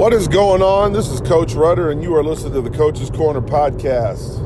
What 0.00 0.14
is 0.14 0.28
going 0.28 0.62
on? 0.62 0.94
This 0.94 1.08
is 1.08 1.20
Coach 1.20 1.52
Rudder, 1.52 1.90
and 1.90 2.02
you 2.02 2.16
are 2.16 2.24
listening 2.24 2.54
to 2.54 2.62
the 2.62 2.74
Coach's 2.74 3.10
Corner 3.10 3.42
podcast. 3.42 4.38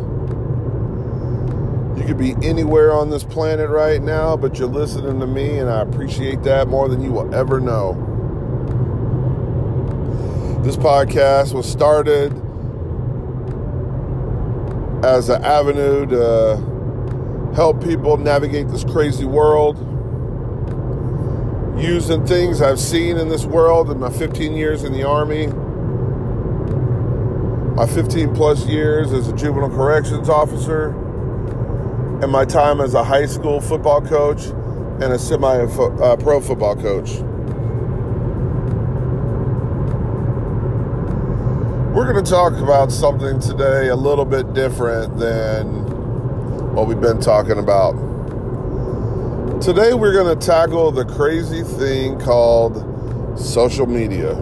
You 1.96 2.04
could 2.04 2.18
be 2.18 2.34
anywhere 2.42 2.92
on 2.92 3.08
this 3.08 3.22
planet 3.22 3.70
right 3.70 4.02
now, 4.02 4.36
but 4.36 4.58
you're 4.58 4.66
listening 4.66 5.20
to 5.20 5.28
me, 5.28 5.60
and 5.60 5.70
I 5.70 5.82
appreciate 5.82 6.42
that 6.42 6.66
more 6.66 6.88
than 6.88 7.02
you 7.02 7.12
will 7.12 7.32
ever 7.32 7.60
know. 7.60 7.92
This 10.64 10.76
podcast 10.76 11.54
was 11.54 11.70
started 11.70 12.32
as 15.04 15.28
an 15.28 15.44
avenue 15.44 16.04
to 16.06 17.52
help 17.54 17.80
people 17.80 18.16
navigate 18.16 18.66
this 18.70 18.82
crazy 18.82 19.24
world 19.24 19.78
using 21.78 22.26
things 22.26 22.62
I've 22.62 22.78
seen 22.78 23.16
in 23.16 23.28
this 23.28 23.44
world 23.44 23.90
in 23.90 23.98
my 23.98 24.10
15 24.10 24.54
years 24.54 24.84
in 24.84 24.92
the 24.92 25.02
Army, 25.02 25.48
my 27.74 27.86
15 27.86 28.34
plus 28.34 28.66
years 28.66 29.12
as 29.12 29.28
a 29.28 29.32
juvenile 29.34 29.70
corrections 29.70 30.28
officer, 30.28 30.90
and 32.22 32.30
my 32.30 32.44
time 32.44 32.80
as 32.80 32.94
a 32.94 33.02
high 33.02 33.26
school 33.26 33.60
football 33.60 34.00
coach 34.00 34.44
and 34.44 35.12
a 35.12 35.18
semi 35.18 35.56
uh, 35.56 36.16
pro 36.16 36.40
football 36.40 36.76
coach. 36.76 37.10
We're 41.94 42.12
going 42.12 42.24
to 42.24 42.30
talk 42.30 42.54
about 42.54 42.92
something 42.92 43.40
today 43.40 43.88
a 43.88 43.96
little 43.96 44.24
bit 44.24 44.52
different 44.52 45.18
than 45.18 46.74
what 46.74 46.86
we've 46.86 47.00
been 47.00 47.20
talking 47.20 47.58
about. 47.58 48.13
Today, 49.64 49.94
we're 49.94 50.12
going 50.12 50.38
to 50.38 50.46
tackle 50.46 50.92
the 50.92 51.06
crazy 51.06 51.62
thing 51.62 52.20
called 52.20 52.76
social 53.40 53.86
media. 53.86 54.34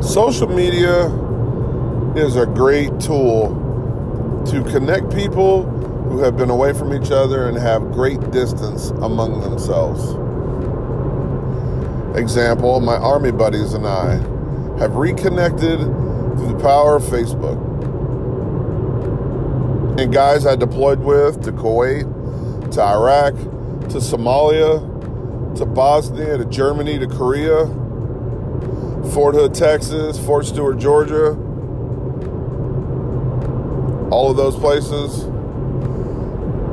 Social 0.00 0.46
media 0.46 1.06
is 2.14 2.36
a 2.36 2.46
great 2.46 3.00
tool 3.00 4.44
to 4.46 4.62
connect 4.70 5.12
people 5.12 5.64
who 5.64 6.20
have 6.20 6.36
been 6.36 6.50
away 6.50 6.72
from 6.72 6.94
each 6.94 7.10
other 7.10 7.48
and 7.48 7.58
have 7.58 7.90
great 7.90 8.20
distance 8.30 8.90
among 9.02 9.40
themselves. 9.40 10.12
Example, 12.16 12.78
my 12.78 12.94
army 12.94 13.32
buddies 13.32 13.72
and 13.72 13.84
I 13.84 14.14
have 14.78 14.94
reconnected 14.94 15.80
through 15.80 16.52
the 16.52 16.58
power 16.62 16.94
of 16.94 17.02
Facebook 17.02 17.67
and 19.98 20.12
guys 20.12 20.46
I 20.46 20.54
deployed 20.54 21.00
with 21.00 21.42
to 21.42 21.50
Kuwait, 21.50 22.04
to 22.72 22.80
Iraq, 22.80 23.34
to 23.34 23.98
Somalia, 23.98 24.78
to 25.56 25.66
Bosnia, 25.66 26.38
to 26.38 26.44
Germany, 26.44 27.00
to 27.00 27.08
Korea, 27.08 27.66
Fort 29.12 29.34
Hood, 29.34 29.54
Texas, 29.54 30.16
Fort 30.24 30.46
Stewart, 30.46 30.78
Georgia. 30.78 31.30
All 34.12 34.30
of 34.30 34.36
those 34.36 34.54
places. 34.54 35.24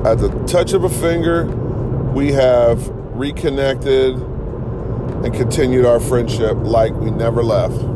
At 0.06 0.20
the 0.20 0.30
touch 0.46 0.73
of 0.73 0.84
a 0.84 0.90
finger, 0.90 1.46
we 2.14 2.31
have 2.31 2.88
reconnected 3.18 4.14
and 4.14 5.34
continued 5.34 5.86
our 5.86 6.00
friendship 6.00 6.56
like 6.58 6.94
we 6.94 7.09
never 7.09 7.44
left. 7.44 7.94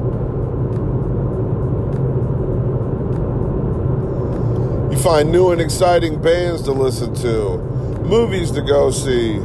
Find 5.00 5.32
new 5.32 5.52
and 5.52 5.62
exciting 5.62 6.22
bands 6.22 6.62
to 6.64 6.74
listen 6.74 7.14
to, 7.16 7.58
movies 8.04 8.52
to 8.52 8.62
go 8.62 8.92
see, 8.92 9.36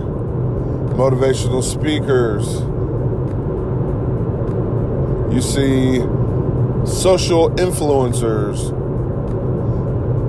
motivational 0.94 1.62
speakers. 1.62 2.60
You 5.32 5.40
see 5.40 5.98
social 6.84 7.50
influencers. 7.50 8.72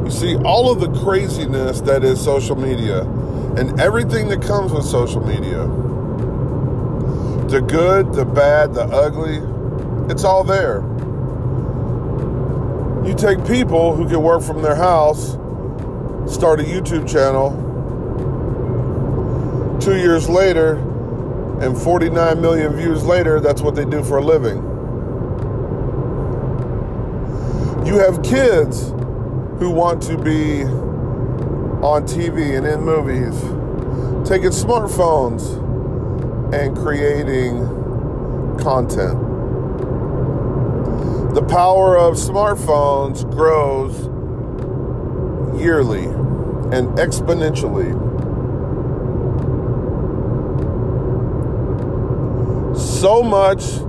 You 0.05 0.11
see 0.11 0.35
all 0.43 0.71
of 0.71 0.79
the 0.79 0.91
craziness 1.03 1.81
that 1.81 2.03
is 2.03 2.23
social 2.23 2.55
media 2.55 3.01
and 3.57 3.79
everything 3.79 4.27
that 4.27 4.43
comes 4.43 4.71
with 4.71 4.85
social 4.85 5.25
media. 5.25 5.65
The 7.49 7.61
good, 7.61 8.13
the 8.13 8.25
bad, 8.25 8.75
the 8.75 8.83
ugly, 8.83 9.41
it's 10.11 10.23
all 10.23 10.43
there. 10.43 10.83
You 13.05 13.13
take 13.13 13.45
people 13.45 13.95
who 13.95 14.09
can 14.09 14.23
work 14.23 14.41
from 14.41 14.63
their 14.63 14.75
house, 14.75 15.33
start 16.25 16.59
a 16.59 16.63
YouTube 16.63 17.07
channel, 17.07 17.51
two 19.79 19.97
years 19.97 20.27
later, 20.27 20.77
and 21.61 21.77
49 21.77 22.41
million 22.41 22.75
views 22.75 23.03
later, 23.03 23.39
that's 23.39 23.61
what 23.61 23.75
they 23.75 23.85
do 23.85 24.03
for 24.03 24.17
a 24.17 24.23
living. 24.23 24.57
You 27.85 27.99
have 27.99 28.23
kids 28.23 28.89
who 29.59 29.69
want 29.69 30.01
to 30.03 30.17
be 30.17 30.63
on 31.83 32.07
TV 32.07 32.57
and 32.57 32.65
in 32.65 32.81
movies, 32.81 33.39
taking 34.27 34.49
smartphones 34.49 35.61
and 36.51 36.75
creating 36.75 37.59
content 38.57 39.34
the 41.35 41.43
power 41.43 41.97
of 41.97 42.13
smartphones 42.13 43.29
grows 43.29 43.93
yearly 45.61 46.05
and 46.05 46.97
exponentially. 46.97 47.91
So 52.77 53.21
much 53.21 53.79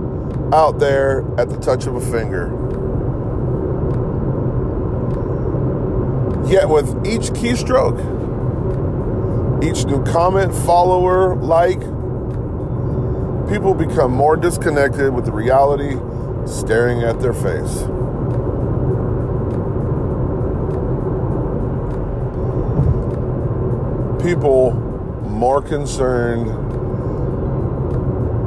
out 0.53 0.79
there 0.79 1.23
at 1.39 1.49
the 1.49 1.57
touch 1.57 1.87
of 1.87 1.95
a 1.95 2.01
finger. 2.01 2.47
Yet, 6.51 6.67
with 6.67 7.07
each 7.07 7.29
keystroke, 7.31 8.03
each 9.63 9.85
new 9.85 10.03
comment, 10.03 10.53
follower, 10.53 11.35
like, 11.37 11.79
people 13.49 13.73
become 13.73 14.11
more 14.11 14.35
disconnected 14.35 15.13
with 15.13 15.23
the 15.23 15.31
reality 15.31 15.95
staring 16.47 17.03
at 17.03 17.19
their 17.19 17.33
face. 17.33 17.81
People 24.23 24.73
more 25.29 25.61
concerned 25.61 26.47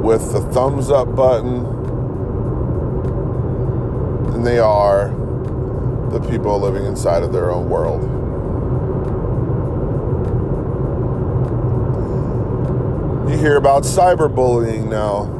with 0.03 0.31
the 0.33 0.41
thumbs 0.51 0.89
up 0.89 1.15
button 1.15 1.63
than 4.31 4.43
they 4.43 4.59
are 4.59 5.09
the 6.11 6.19
people 6.29 6.59
living 6.59 6.85
inside 6.85 7.23
of 7.23 7.31
their 7.31 7.51
own 7.51 7.69
world. 7.69 8.01
You 13.31 13.37
hear 13.37 13.55
about 13.55 13.83
cyberbullying 13.83 14.89
now. 14.89 15.37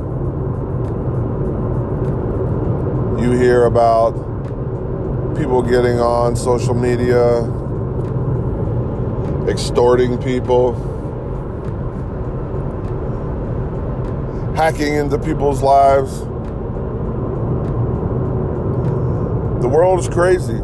You 3.22 3.32
hear 3.52 3.66
about 3.66 4.14
people 5.36 5.62
getting 5.62 6.00
on 6.00 6.38
social 6.38 6.74
media, 6.74 7.42
extorting 9.46 10.18
people, 10.24 10.72
hacking 14.56 14.94
into 14.94 15.20
people's 15.20 15.62
lives. 15.62 16.20
The 19.62 19.68
world 19.68 20.00
is 20.00 20.08
crazy. 20.08 20.60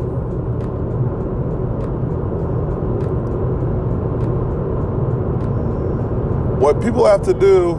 What 6.55 6.81
people 6.81 7.05
have 7.05 7.23
to 7.23 7.33
do 7.33 7.75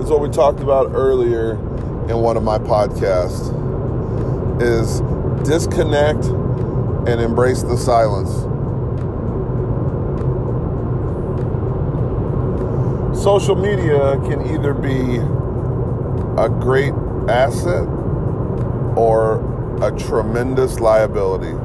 is 0.00 0.10
what 0.10 0.20
we 0.20 0.28
talked 0.28 0.60
about 0.60 0.90
earlier 0.92 1.52
in 2.10 2.18
one 2.18 2.36
of 2.36 2.42
my 2.42 2.58
podcasts 2.58 3.63
is 4.60 5.00
disconnect 5.46 6.24
and 6.24 7.20
embrace 7.20 7.62
the 7.62 7.76
silence. 7.76 8.30
Social 13.22 13.56
media 13.56 14.18
can 14.28 14.46
either 14.54 14.74
be 14.74 15.16
a 16.40 16.48
great 16.48 16.92
asset 17.28 17.88
or 18.96 19.40
a 19.82 19.90
tremendous 19.96 20.78
liability. 20.80 21.56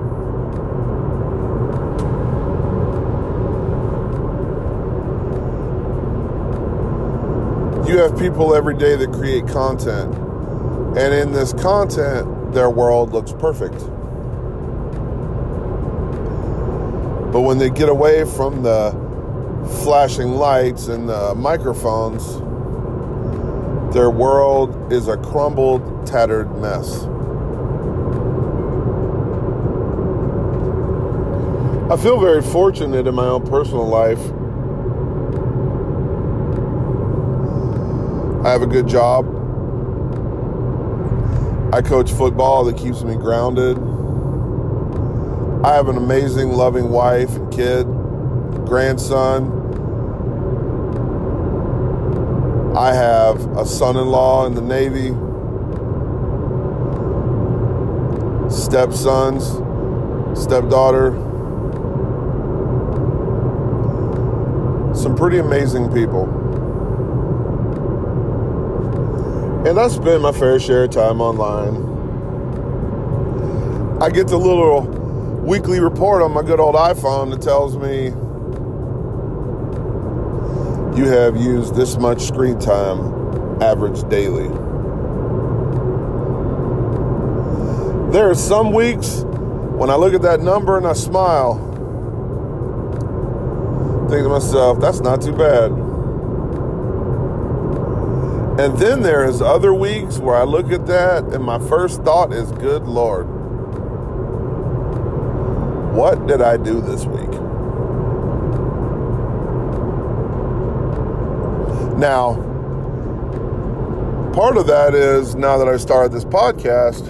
You 7.90 7.98
have 7.98 8.18
people 8.18 8.56
every 8.56 8.76
day 8.76 8.96
that 8.96 9.12
create 9.12 9.48
content. 9.48 10.14
And 10.98 11.14
in 11.14 11.32
this 11.32 11.54
content, 11.54 12.39
their 12.54 12.70
world 12.70 13.12
looks 13.12 13.32
perfect. 13.34 13.80
But 17.32 17.42
when 17.42 17.58
they 17.58 17.70
get 17.70 17.90
away 17.90 18.26
from 18.26 18.64
the 18.64 18.92
flashing 19.84 20.32
lights 20.32 20.88
and 20.88 21.08
the 21.08 21.36
microphones, 21.36 22.40
their 23.94 24.10
world 24.10 24.92
is 24.92 25.08
a 25.08 25.18
crumbled, 25.18 26.08
tattered 26.08 26.56
mess. 26.60 27.04
I 31.92 31.98
feel 31.98 32.20
very 32.20 32.42
fortunate 32.42 33.08
in 33.08 33.16
my 33.16 33.26
own 33.26 33.48
personal 33.48 33.88
life. 33.88 34.20
I 38.46 38.52
have 38.52 38.62
a 38.62 38.68
good 38.68 38.88
job. 38.88 39.39
I 41.72 41.84
coach 41.84 42.12
football 42.12 42.64
that 42.66 42.78
keeps 42.78 43.04
me 43.04 43.16
grounded. 43.16 43.78
I 45.64 45.76
have 45.76 45.88
an 45.88 45.98
amazing, 45.98 46.52
loving 46.52 46.90
wife 46.90 47.36
and 47.36 47.54
kid, 47.54 47.86
grandson. 48.66 49.56
I 52.76 52.94
have 52.94 53.46
a 53.56 53.68
son 53.68 53.98
in 53.98 54.08
law 54.08 54.48
in 54.48 54.56
the 54.56 54.62
Navy, 54.62 55.10
stepsons, 58.50 59.46
stepdaughter. 60.42 61.12
Some 64.96 65.16
pretty 65.16 65.38
amazing 65.38 65.94
people. 65.94 66.49
And 69.70 69.80
I 69.80 69.88
spend 69.88 70.24
my 70.24 70.32
fair 70.32 70.60
share 70.60 70.86
of 70.86 70.90
time 70.90 71.22
online. 71.22 71.76
I 74.02 74.10
get 74.10 74.28
the 74.28 74.36
little 74.36 74.82
weekly 75.44 75.80
report 75.80 76.24
on 76.24 76.32
my 76.32 76.42
good 76.42 76.60
old 76.60 76.74
iPhone 76.74 77.30
that 77.30 77.44
tells 77.44 77.78
me 77.78 78.06
you 81.00 81.08
have 81.08 81.38
used 81.38 81.76
this 81.76 81.98
much 81.98 82.22
screen 82.22 82.58
time 82.58 83.62
average 83.62 84.02
daily. 84.10 84.48
There 88.12 88.28
are 88.28 88.34
some 88.34 88.74
weeks 88.74 89.20
when 89.78 89.92
I 89.92 89.96
look 89.98 90.16
at 90.16 90.24
that 90.24 90.40
number 90.40 90.80
and 90.80 90.88
I 90.88 90.94
smile, 90.94 91.60
think 94.10 94.24
to 94.24 94.30
myself, 94.30 94.80
that's 94.80 95.02
not 95.02 95.22
too 95.22 95.34
bad. 95.34 95.89
And 98.60 98.78
then 98.78 99.04
there's 99.04 99.42
other 99.42 99.74
weeks 99.74 100.18
where 100.18 100.36
I 100.36 100.44
look 100.44 100.70
at 100.74 100.86
that 100.88 101.24
and 101.34 101.42
my 101.42 101.60
first 101.70 102.04
thought 102.04 102.34
is, 102.34 102.52
good 102.52 102.84
Lord, 102.84 103.24
what 105.96 106.28
did 106.28 106.42
I 106.42 106.58
do 106.58 106.82
this 106.82 107.06
week? 107.06 107.32
Now, 111.98 112.34
part 114.34 114.58
of 114.58 114.68
that 114.68 114.94
is 114.94 115.36
now 115.36 115.58
that 115.58 115.70
I 115.70 115.78
started 115.78 116.12
this 116.12 116.26
podcast 116.26 117.08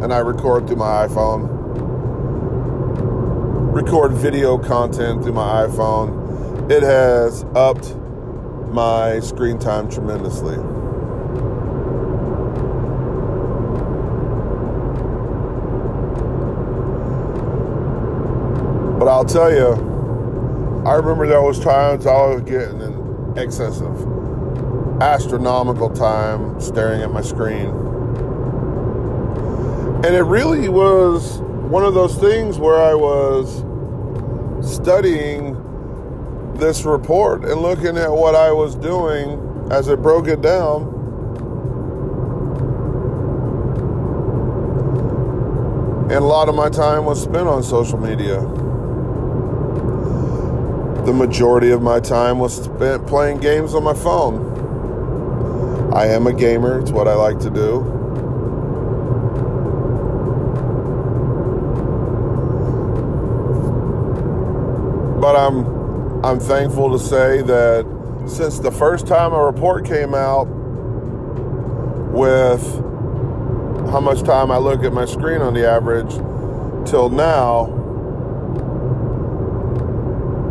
and 0.00 0.12
I 0.12 0.18
record 0.18 0.68
through 0.68 0.76
my 0.76 1.08
iPhone, 1.08 1.48
record 3.74 4.12
video 4.12 4.58
content 4.58 5.24
through 5.24 5.32
my 5.32 5.66
iPhone, 5.66 6.70
it 6.70 6.84
has 6.84 7.44
upped 7.56 7.96
my 8.72 9.20
screen 9.20 9.58
time 9.58 9.90
tremendously. 9.90 10.56
But 18.98 19.08
I'll 19.08 19.24
tell 19.24 19.52
you, 19.52 19.72
I 20.86 20.94
remember 20.94 21.26
there 21.26 21.42
was 21.42 21.58
times 21.58 22.06
I 22.06 22.26
was 22.26 22.42
getting 22.42 22.80
in 22.80 23.34
excessive, 23.36 24.00
astronomical 25.02 25.90
time 25.90 26.60
staring 26.60 27.02
at 27.02 27.10
my 27.10 27.20
screen. 27.20 27.68
And 30.04 30.14
it 30.14 30.22
really 30.22 30.68
was 30.68 31.38
one 31.38 31.84
of 31.84 31.94
those 31.94 32.16
things 32.16 32.58
where 32.58 32.80
I 32.80 32.94
was 32.94 33.64
studying 34.60 35.56
this 36.58 36.84
report 36.84 37.44
and 37.44 37.60
looking 37.60 37.96
at 37.96 38.10
what 38.10 38.34
I 38.34 38.52
was 38.52 38.74
doing 38.74 39.68
as 39.70 39.88
it 39.88 40.02
broke 40.02 40.28
it 40.28 40.40
down. 40.40 41.00
And 46.04 46.12
a 46.12 46.20
lot 46.20 46.48
of 46.48 46.54
my 46.54 46.68
time 46.68 47.04
was 47.04 47.22
spent 47.22 47.48
on 47.48 47.62
social 47.62 47.98
media 47.98 48.40
the 51.04 51.12
majority 51.12 51.72
of 51.72 51.82
my 51.82 51.98
time 51.98 52.38
was 52.38 52.62
spent 52.64 53.04
playing 53.08 53.40
games 53.40 53.74
on 53.74 53.82
my 53.82 53.92
phone. 53.92 54.50
I 55.92 56.06
am 56.06 56.28
a 56.28 56.32
gamer, 56.32 56.78
it's 56.78 56.92
what 56.92 57.08
I 57.08 57.14
like 57.14 57.40
to 57.40 57.50
do. 57.50 57.80
But 65.20 65.34
I'm 65.34 65.81
I'm 66.24 66.38
thankful 66.38 66.92
to 66.92 67.00
say 67.00 67.42
that 67.42 67.84
since 68.28 68.60
the 68.60 68.70
first 68.70 69.08
time 69.08 69.32
a 69.32 69.44
report 69.44 69.84
came 69.84 70.14
out 70.14 70.44
with 72.12 72.62
how 73.90 74.00
much 74.00 74.22
time 74.22 74.52
I 74.52 74.58
look 74.58 74.84
at 74.84 74.92
my 74.92 75.04
screen 75.04 75.40
on 75.40 75.52
the 75.52 75.68
average 75.68 76.12
till 76.88 77.10
now, 77.10 77.78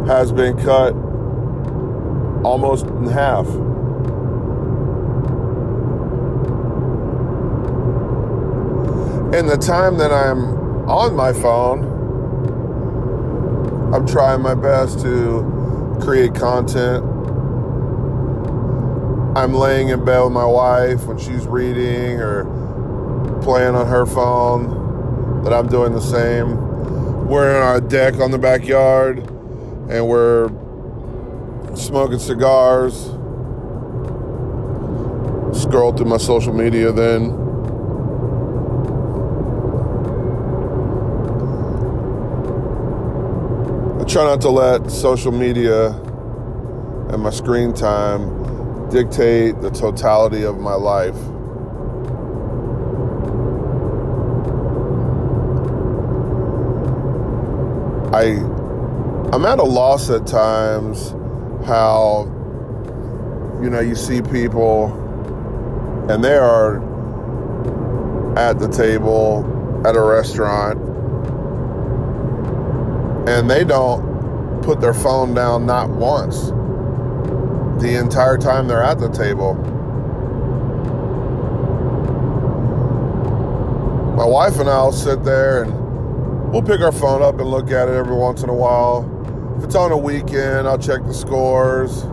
has 0.07 0.33
been 0.33 0.57
cut 0.57 0.93
almost 2.43 2.85
in 2.87 3.05
half. 3.05 3.47
In 9.33 9.45
the 9.47 9.57
time 9.57 9.97
that 9.99 10.11
I'm 10.11 10.89
on 10.89 11.15
my 11.15 11.31
phone, 11.31 11.85
I'm 13.93 14.05
trying 14.05 14.41
my 14.41 14.55
best 14.55 14.99
to 14.99 15.50
create 16.01 16.33
content. 16.33 17.05
I'm 19.37 19.53
laying 19.53 19.89
in 19.89 20.03
bed 20.03 20.23
with 20.23 20.33
my 20.33 20.45
wife 20.45 21.05
when 21.05 21.17
she's 21.17 21.47
reading 21.47 22.19
or 22.19 22.43
playing 23.41 23.75
on 23.75 23.87
her 23.87 24.05
phone, 24.05 25.43
that 25.43 25.53
I'm 25.53 25.67
doing 25.67 25.93
the 25.93 26.01
same. 26.01 27.27
We're 27.27 27.55
in 27.55 27.61
our 27.63 27.79
deck 27.79 28.19
on 28.19 28.31
the 28.31 28.37
backyard 28.37 29.19
and 29.89 30.07
we're 30.07 30.49
smoking 31.75 32.19
cigars. 32.19 33.05
Scroll 35.57 35.93
through 35.93 36.07
my 36.07 36.17
social 36.17 36.53
media 36.53 36.91
then. 36.91 37.50
Try 44.11 44.25
not 44.25 44.41
to 44.41 44.49
let 44.49 44.91
social 44.91 45.31
media 45.31 45.87
and 47.11 47.23
my 47.23 47.29
screen 47.29 47.73
time 47.73 48.89
dictate 48.89 49.61
the 49.61 49.71
totality 49.71 50.43
of 50.43 50.59
my 50.59 50.73
life. 50.73 51.15
I 58.13 58.35
I'm 59.33 59.45
at 59.45 59.59
a 59.59 59.63
loss 59.63 60.09
at 60.09 60.27
times 60.27 61.11
how, 61.65 62.25
you 63.63 63.69
know, 63.69 63.79
you 63.79 63.95
see 63.95 64.21
people 64.21 64.87
and 66.09 66.21
they 66.21 66.35
are 66.35 66.81
at 68.37 68.59
the 68.59 68.67
table 68.67 69.45
at 69.87 69.95
a 69.95 70.01
restaurant 70.01 70.90
and 73.27 73.49
they 73.49 73.63
don't 73.63 74.61
put 74.61 74.81
their 74.81 74.93
phone 74.93 75.33
down 75.33 75.65
not 75.65 75.89
once 75.89 76.49
the 77.81 77.97
entire 77.99 78.37
time 78.37 78.67
they're 78.67 78.83
at 78.83 78.99
the 78.99 79.09
table. 79.09 79.55
My 84.15 84.25
wife 84.25 84.59
and 84.59 84.69
I'll 84.69 84.91
sit 84.91 85.23
there 85.23 85.63
and 85.63 86.51
we'll 86.51 86.61
pick 86.61 86.81
our 86.81 86.91
phone 86.91 87.23
up 87.23 87.39
and 87.39 87.49
look 87.49 87.71
at 87.71 87.87
it 87.89 87.95
every 87.95 88.15
once 88.15 88.43
in 88.43 88.49
a 88.49 88.53
while 88.53 89.17
if 89.61 89.65
it's 89.65 89.75
on 89.75 89.91
a 89.91 89.97
weekend, 89.97 90.67
I'll 90.67 90.79
check 90.79 91.05
the 91.05 91.13
scores. 91.13 92.05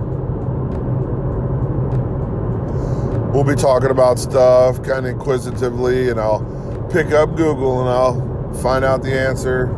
We'll 3.33 3.43
be 3.43 3.55
talking 3.55 3.89
about 3.89 4.19
stuff 4.19 4.83
kind 4.83 5.07
of 5.07 5.13
inquisitively, 5.13 6.11
and 6.11 6.21
I'll 6.21 6.45
pick 6.93 7.13
up 7.13 7.37
Google 7.37 7.81
and 7.81 7.89
I'll 7.89 8.53
find 8.61 8.85
out 8.85 9.03
the 9.03 9.19
answer. 9.19 9.69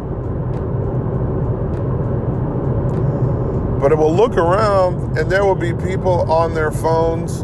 But 3.80 3.92
it 3.92 3.98
will 3.98 4.14
look 4.14 4.36
around, 4.36 5.18
and 5.18 5.30
there 5.30 5.44
will 5.44 5.54
be 5.54 5.72
people 5.72 6.30
on 6.30 6.54
their 6.54 6.70
phones 6.70 7.40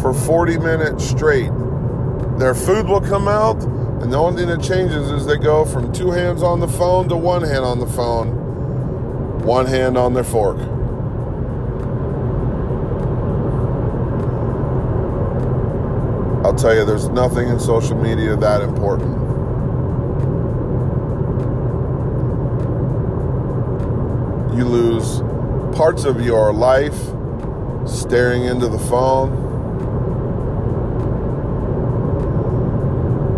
for 0.00 0.12
40 0.12 0.58
minutes 0.58 1.08
straight. 1.08 1.50
Their 2.38 2.54
food 2.54 2.86
will 2.86 3.00
come 3.00 3.28
out, 3.28 3.62
and 4.02 4.12
the 4.12 4.16
only 4.16 4.42
thing 4.42 4.48
that 4.48 4.62
changes 4.62 5.10
is 5.10 5.26
they 5.26 5.38
go 5.38 5.64
from 5.64 5.92
two 5.92 6.10
hands 6.10 6.42
on 6.42 6.60
the 6.60 6.68
phone 6.68 7.08
to 7.08 7.16
one 7.16 7.42
hand 7.42 7.64
on 7.64 7.78
the 7.78 7.86
phone 7.86 8.46
one 9.46 9.64
hand 9.64 9.96
on 9.96 10.12
their 10.12 10.24
fork. 10.24 10.58
I'll 16.44 16.54
tell 16.54 16.74
you, 16.74 16.84
there's 16.84 17.08
nothing 17.08 17.48
in 17.48 17.60
social 17.60 17.96
media 17.96 18.36
that 18.36 18.60
important. 18.60 19.12
You 24.56 24.64
lose 24.64 25.20
parts 25.76 26.04
of 26.04 26.22
your 26.22 26.54
life 26.54 26.96
staring 27.86 28.44
into 28.44 28.66
the 28.66 28.78
phone. 28.78 29.44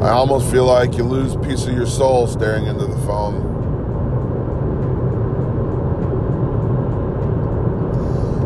I 0.00 0.10
almost 0.10 0.48
feel 0.48 0.64
like 0.64 0.96
you 0.96 1.02
lose 1.02 1.34
a 1.34 1.38
piece 1.40 1.66
of 1.66 1.74
your 1.74 1.84
soul 1.84 2.28
staring 2.28 2.66
into 2.66 2.86
the 2.86 2.96
phone. 2.98 3.42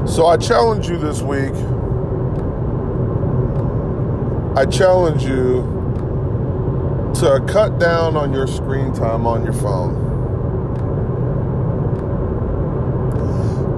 So 0.08 0.24
I 0.24 0.38
challenge 0.38 0.88
you 0.88 0.96
this 0.96 1.20
week. 1.20 1.52
I 4.56 4.64
challenge 4.64 5.22
you 5.22 5.64
to 7.16 7.44
cut 7.46 7.78
down 7.78 8.16
on 8.16 8.32
your 8.32 8.46
screen 8.46 8.94
time 8.94 9.26
on 9.26 9.44
your 9.44 9.52
phone. 9.52 10.11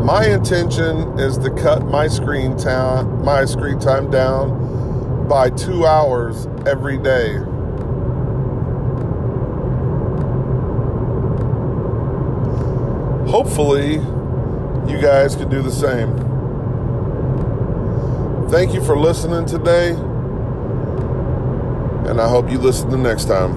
My 0.04 0.26
intention 0.26 1.18
is 1.18 1.38
to 1.38 1.50
cut 1.50 1.87
my 1.87 2.08
screen 2.08 2.58
time 2.58 3.25
my 3.25 3.46
screen 3.46 3.78
time 3.78 4.11
down 4.11 5.26
by 5.26 5.49
2 5.49 5.87
hours 5.87 6.46
every 6.66 6.99
day. 6.99 7.38
Hopefully, 13.30 13.94
you 14.87 15.00
guys 15.00 15.37
can 15.37 15.49
do 15.49 15.62
the 15.62 15.70
same. 15.70 16.14
Thank 18.50 18.75
you 18.75 18.84
for 18.84 18.99
listening 18.99 19.46
today, 19.46 19.92
and 22.11 22.20
I 22.20 22.28
hope 22.28 22.50
you 22.50 22.58
listen 22.58 22.90
the 22.90 22.99
next 22.99 23.25
time. 23.25 23.56